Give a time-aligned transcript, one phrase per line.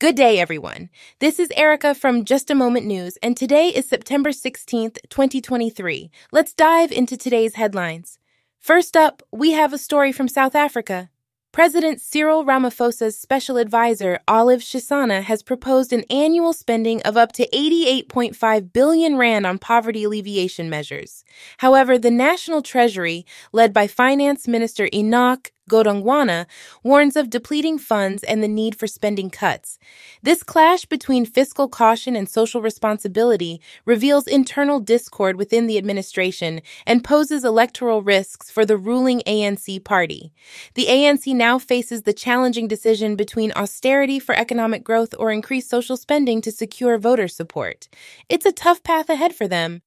[0.00, 0.88] Good day, everyone.
[1.18, 6.10] This is Erica from Just a Moment News, and today is September 16th, 2023.
[6.32, 8.18] Let's dive into today's headlines.
[8.58, 11.10] First up, we have a story from South Africa.
[11.52, 17.46] President Cyril Ramaphosa's special advisor, Olive Shisana, has proposed an annual spending of up to
[17.48, 21.24] 88.5 billion rand on poverty alleviation measures.
[21.58, 26.46] However, the National Treasury, led by Finance Minister Enoch Godongwana
[26.82, 29.78] warns of depleting funds and the need for spending cuts.
[30.22, 37.04] This clash between fiscal caution and social responsibility reveals internal discord within the administration and
[37.04, 40.32] poses electoral risks for the ruling ANC party.
[40.74, 45.96] The ANC now faces the challenging decision between austerity for economic growth or increased social
[45.96, 47.88] spending to secure voter support.
[48.28, 49.82] It's a tough path ahead for them.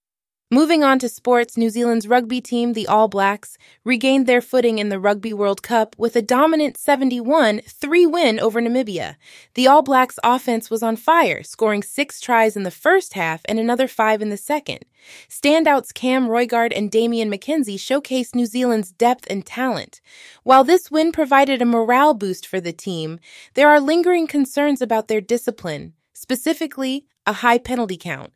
[0.53, 4.89] Moving on to sports, New Zealand's rugby team, the All Blacks, regained their footing in
[4.89, 9.15] the Rugby World Cup with a dominant 71 3 win over Namibia.
[9.55, 13.59] The All Blacks offense was on fire, scoring six tries in the first half and
[13.59, 14.85] another five in the second.
[15.27, 20.01] Standouts Cam Roigard and Damian McKenzie showcased New Zealand's depth and talent.
[20.43, 23.19] While this win provided a morale boost for the team,
[23.55, 28.31] there are lingering concerns about their discipline, specifically a high penalty count.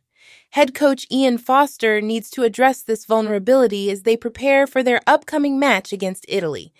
[0.52, 5.58] Head coach Ian Foster needs to address this vulnerability as they prepare for their upcoming
[5.58, 6.72] match against Italy.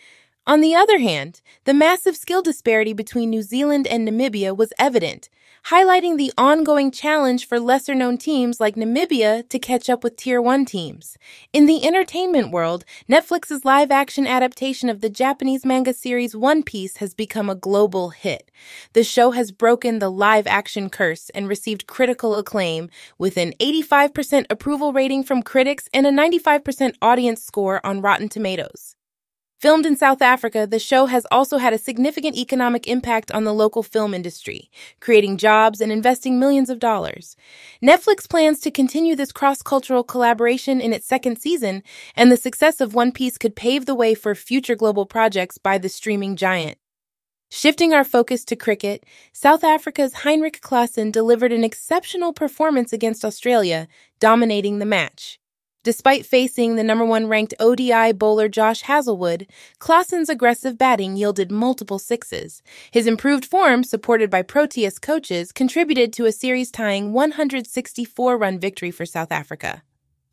[0.48, 5.28] On the other hand, the massive skill disparity between New Zealand and Namibia was evident,
[5.66, 10.40] highlighting the ongoing challenge for lesser known teams like Namibia to catch up with Tier
[10.40, 11.18] 1 teams.
[11.52, 16.96] In the entertainment world, Netflix's live action adaptation of the Japanese manga series One Piece
[16.96, 18.50] has become a global hit.
[18.94, 22.88] The show has broken the live action curse and received critical acclaim,
[23.18, 28.94] with an 85% approval rating from critics and a 95% audience score on Rotten Tomatoes.
[29.60, 33.52] Filmed in South Africa, the show has also had a significant economic impact on the
[33.52, 37.34] local film industry, creating jobs and investing millions of dollars.
[37.82, 41.82] Netflix plans to continue this cross cultural collaboration in its second season,
[42.14, 45.76] and the success of One Piece could pave the way for future global projects by
[45.76, 46.78] the streaming giant.
[47.50, 53.88] Shifting our focus to cricket, South Africa's Heinrich Klaasen delivered an exceptional performance against Australia,
[54.20, 55.40] dominating the match.
[55.88, 59.46] Despite facing the number one ranked ODI bowler Josh Hazlewood,
[59.78, 62.62] Klaasen's aggressive batting yielded multiple sixes.
[62.90, 68.90] His improved form, supported by Proteas coaches, contributed to a series tying 164 run victory
[68.90, 69.82] for South Africa.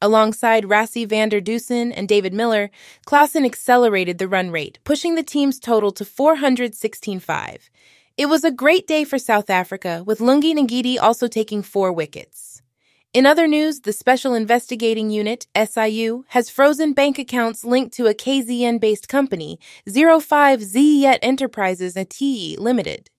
[0.02, 2.70] Alongside Rassie van der Dussen and David Miller,
[3.08, 7.70] Klaasen accelerated the run rate, pushing the team's total to 416.5.
[8.18, 12.62] It was a great day for South Africa, with Lungi Ngidi also taking four wickets.
[13.16, 18.14] In other news, the Special Investigating Unit, SIU, has frozen bank accounts linked to a
[18.14, 23.10] KZN based company, 05Z Enterprises ATE Limited.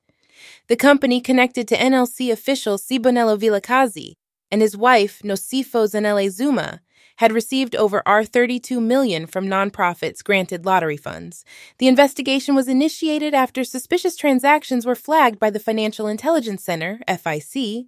[0.67, 4.17] The company connected to NLC official Sibonelo Vilakazi
[4.51, 6.83] and his wife, Nosifo Zanele Zuma,
[7.17, 11.43] had received over R32 million from nonprofits granted lottery funds.
[11.79, 17.87] The investigation was initiated after suspicious transactions were flagged by the Financial Intelligence Center, FIC.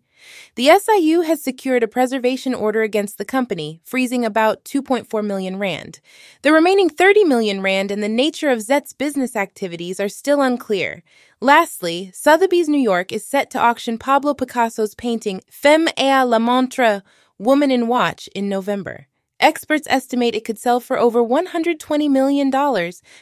[0.54, 6.00] The SIU has secured a preservation order against the company, freezing about 2.4 million rand.
[6.42, 11.02] The remaining 30 million rand and the nature of Zet's business activities are still unclear.
[11.40, 17.02] Lastly, Sotheby's New York is set to auction Pablo Picasso's painting Femme et la Montre,
[17.38, 19.07] Woman in Watch, in November.
[19.40, 22.50] Experts estimate it could sell for over $120 million,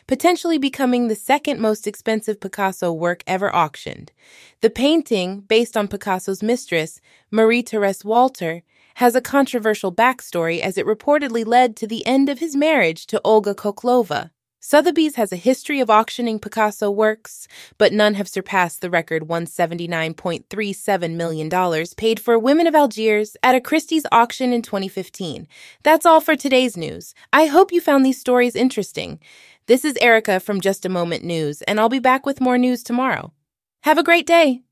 [0.06, 4.12] potentially becoming the second most expensive Picasso work ever auctioned.
[4.62, 8.62] The painting, based on Picasso's mistress, Marie Therese Walter,
[8.94, 13.20] has a controversial backstory as it reportedly led to the end of his marriage to
[13.22, 14.30] Olga Khokhlova.
[14.68, 17.46] Sotheby's has a history of auctioning Picasso works,
[17.78, 23.60] but none have surpassed the record $179.37 million paid for Women of Algiers at a
[23.60, 25.46] Christie's auction in 2015.
[25.84, 27.14] That's all for today's news.
[27.32, 29.20] I hope you found these stories interesting.
[29.66, 32.82] This is Erica from Just a Moment News, and I'll be back with more news
[32.82, 33.32] tomorrow.
[33.84, 34.65] Have a great day!